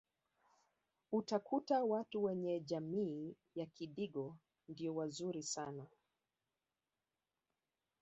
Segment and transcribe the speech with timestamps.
[1.11, 5.85] utakuta watu wenye jamii ya kidigo ndio wazuri sana